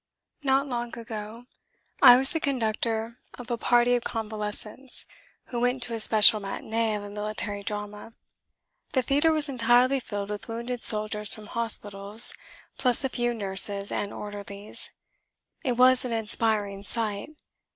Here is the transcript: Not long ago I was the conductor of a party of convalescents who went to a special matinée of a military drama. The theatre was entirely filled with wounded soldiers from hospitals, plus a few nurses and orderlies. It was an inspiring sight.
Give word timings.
Not 0.41 0.65
long 0.65 0.97
ago 0.97 1.45
I 2.01 2.15
was 2.17 2.31
the 2.31 2.39
conductor 2.39 3.19
of 3.35 3.51
a 3.51 3.55
party 3.59 3.93
of 3.93 4.03
convalescents 4.03 5.05
who 5.49 5.59
went 5.59 5.83
to 5.83 5.93
a 5.93 5.99
special 5.99 6.41
matinée 6.41 6.97
of 6.97 7.03
a 7.03 7.09
military 7.11 7.61
drama. 7.61 8.13
The 8.93 9.03
theatre 9.03 9.31
was 9.31 9.47
entirely 9.47 9.99
filled 9.99 10.31
with 10.31 10.47
wounded 10.47 10.81
soldiers 10.81 11.35
from 11.35 11.45
hospitals, 11.45 12.33
plus 12.79 13.03
a 13.03 13.09
few 13.09 13.31
nurses 13.35 13.91
and 13.91 14.11
orderlies. 14.11 14.89
It 15.63 15.73
was 15.73 16.03
an 16.03 16.13
inspiring 16.13 16.83
sight. 16.83 17.35